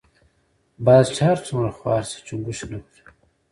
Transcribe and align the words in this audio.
باز 0.85 1.05
چی 1.15 1.21
هر 1.27 1.37
څومره 1.45 1.69
خوار 1.77 2.03
شی 2.09 2.19
چونګښی 2.27 2.65
نه 2.71 2.77
خوري. 2.83 3.01